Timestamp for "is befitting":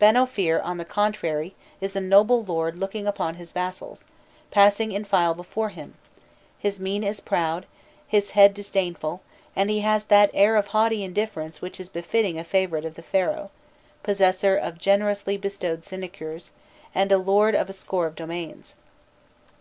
11.78-12.36